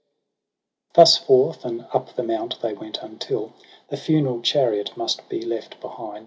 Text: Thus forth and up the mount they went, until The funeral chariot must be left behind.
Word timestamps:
Thus 0.95 1.15
forth 1.15 1.63
and 1.63 1.85
up 1.93 2.15
the 2.15 2.23
mount 2.23 2.59
they 2.59 2.73
went, 2.73 3.03
until 3.03 3.53
The 3.89 3.97
funeral 3.97 4.41
chariot 4.41 4.97
must 4.97 5.29
be 5.29 5.43
left 5.45 5.79
behind. 5.79 6.19